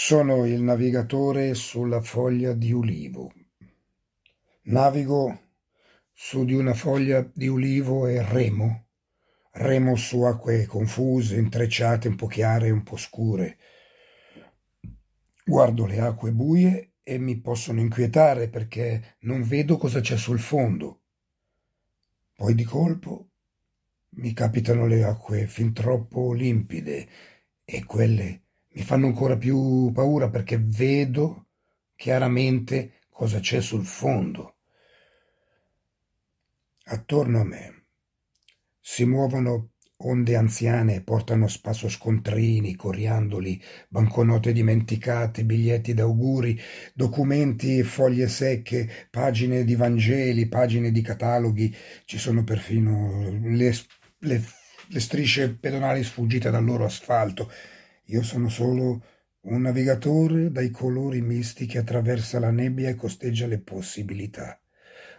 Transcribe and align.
Sono 0.00 0.46
il 0.46 0.62
navigatore 0.62 1.54
sulla 1.54 2.00
foglia 2.00 2.52
di 2.52 2.70
ulivo. 2.70 3.32
Navigo 4.66 5.40
su 6.12 6.44
di 6.44 6.54
una 6.54 6.72
foglia 6.72 7.28
di 7.34 7.48
ulivo 7.48 8.06
e 8.06 8.22
remo. 8.22 8.86
Remo 9.50 9.96
su 9.96 10.22
acque 10.22 10.66
confuse, 10.66 11.36
intrecciate, 11.36 12.06
un 12.06 12.14
po' 12.14 12.28
chiare 12.28 12.70
un 12.70 12.84
po' 12.84 12.96
scure. 12.96 13.58
Guardo 15.44 15.84
le 15.84 15.98
acque 15.98 16.30
buie 16.30 16.92
e 17.02 17.18
mi 17.18 17.40
possono 17.40 17.80
inquietare 17.80 18.48
perché 18.48 19.16
non 19.22 19.42
vedo 19.42 19.76
cosa 19.78 19.98
c'è 19.98 20.16
sul 20.16 20.38
fondo. 20.38 21.00
Poi 22.36 22.54
di 22.54 22.64
colpo 22.64 23.30
mi 24.10 24.32
capitano 24.32 24.86
le 24.86 25.02
acque 25.02 25.48
fin 25.48 25.72
troppo 25.72 26.32
limpide 26.32 27.08
e 27.64 27.84
quelle 27.84 28.42
mi 28.78 28.84
fanno 28.84 29.06
ancora 29.06 29.36
più 29.36 29.90
paura 29.92 30.30
perché 30.30 30.56
vedo 30.56 31.46
chiaramente 31.96 33.00
cosa 33.10 33.40
c'è 33.40 33.60
sul 33.60 33.84
fondo. 33.84 34.58
Attorno 36.84 37.40
a 37.40 37.44
me 37.44 37.86
si 38.78 39.04
muovono 39.04 39.70
onde 40.02 40.36
anziane 40.36 40.94
e 40.94 41.02
portano 41.02 41.46
a 41.46 41.48
spasso 41.48 41.88
scontrini, 41.88 42.76
coriandoli, 42.76 43.60
banconote 43.88 44.52
dimenticate, 44.52 45.44
biglietti 45.44 45.92
d'auguri, 45.92 46.56
documenti 46.94 47.78
e 47.78 47.82
foglie 47.82 48.28
secche, 48.28 49.08
pagine 49.10 49.64
di 49.64 49.74
Vangeli, 49.74 50.46
pagine 50.46 50.92
di 50.92 51.02
cataloghi, 51.02 51.74
ci 52.04 52.16
sono 52.16 52.44
perfino 52.44 53.28
le, 53.42 53.74
le, 54.18 54.44
le 54.86 55.00
strisce 55.00 55.52
pedonali 55.56 56.04
sfuggite 56.04 56.48
dal 56.52 56.64
loro 56.64 56.84
asfalto. 56.84 57.50
Io 58.10 58.22
sono 58.22 58.48
solo 58.48 59.04
un 59.40 59.60
navigatore 59.60 60.50
dai 60.50 60.70
colori 60.70 61.20
misti 61.20 61.66
che 61.66 61.78
attraversa 61.78 62.38
la 62.38 62.50
nebbia 62.50 62.88
e 62.88 62.94
costeggia 62.94 63.46
le 63.46 63.58
possibilità. 63.58 64.58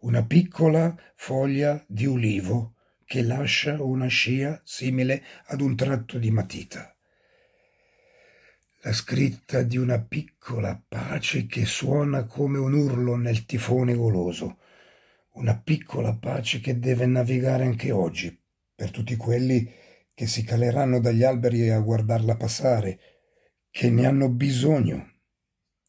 Una 0.00 0.24
piccola 0.24 0.96
foglia 1.14 1.82
di 1.86 2.06
ulivo 2.06 2.74
che 3.04 3.22
lascia 3.22 3.80
una 3.80 4.08
scia 4.08 4.60
simile 4.64 5.22
ad 5.46 5.60
un 5.60 5.76
tratto 5.76 6.18
di 6.18 6.32
matita. 6.32 6.92
La 8.80 8.92
scritta 8.92 9.62
di 9.62 9.76
una 9.76 10.00
piccola 10.00 10.82
pace 10.88 11.46
che 11.46 11.64
suona 11.66 12.24
come 12.24 12.58
un 12.58 12.72
urlo 12.72 13.14
nel 13.14 13.46
tifone 13.46 13.94
goloso. 13.94 14.58
Una 15.34 15.56
piccola 15.56 16.16
pace 16.16 16.58
che 16.58 16.80
deve 16.80 17.06
navigare 17.06 17.64
anche 17.64 17.92
oggi 17.92 18.36
per 18.74 18.90
tutti 18.90 19.14
quelli 19.14 19.72
che 20.14 20.26
si 20.26 20.44
caleranno 20.44 21.00
dagli 21.00 21.22
alberi 21.22 21.70
a 21.70 21.80
guardarla 21.80 22.36
passare, 22.36 23.00
che 23.70 23.90
ne 23.90 24.06
hanno 24.06 24.28
bisogno 24.28 25.10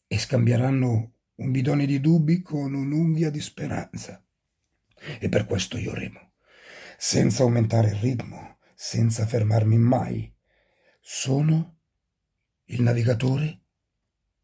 e 0.08 0.18
scambieranno 0.18 1.14
un 1.36 1.52
bidone 1.52 1.86
di 1.86 2.00
dubbi 2.00 2.42
con 2.42 2.74
un'unghia 2.74 3.30
di 3.30 3.42
speranza. 3.42 4.24
E 5.20 5.28
per 5.28 5.46
questo 5.46 5.78
io 5.78 5.94
remo, 5.94 6.32
senza 6.98 7.44
aumentare 7.44 7.90
il 7.90 7.96
ritmo, 7.96 8.58
senza 8.74 9.26
fermarmi 9.26 9.78
mai. 9.78 10.34
Sono 11.02 11.80
il 12.66 12.82
navigatore 12.82 13.60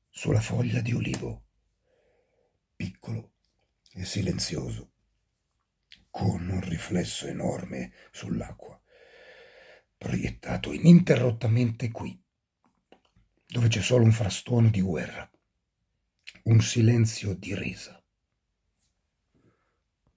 sulla 0.09 0.41
foglia 0.41 0.81
di 0.81 0.93
olivo, 0.93 1.45
piccolo 2.75 3.31
e 3.93 4.03
silenzioso, 4.03 4.91
con 6.09 6.49
un 6.49 6.61
riflesso 6.61 7.27
enorme 7.27 7.93
sull'acqua 8.11 8.58
proiettato 10.59 10.73
ininterrottamente 10.73 11.89
qui, 11.91 12.21
dove 13.47 13.67
c'è 13.67 13.81
solo 13.81 14.03
un 14.03 14.11
frastuono 14.11 14.69
di 14.69 14.81
guerra, 14.81 15.29
un 16.43 16.61
silenzio 16.61 17.33
di 17.33 17.55
resa. 17.55 17.98